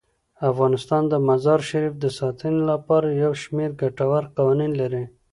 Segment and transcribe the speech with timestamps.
[0.49, 5.03] افغانستان د مزارشریف د ساتنې لپاره یو شمیر ګټور قوانین لري.